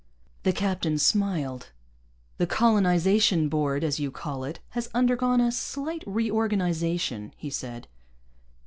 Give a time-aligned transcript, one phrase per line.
[0.41, 1.69] The captain smiled.
[2.39, 7.87] "The Colonization Board, as you call it, has undergone a slight reorganization," he said.